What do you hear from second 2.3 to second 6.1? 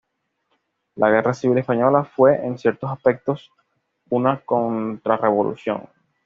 en ciertos aspectos, una contrarrevolución.